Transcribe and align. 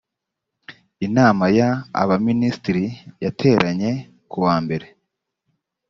inama 1.07 1.45
ya 1.59 1.69
abaminisitiri 2.01 2.85
yateranye 3.23 3.91
ku 4.29 4.37
wa 4.45 4.55
mbere 4.63 4.87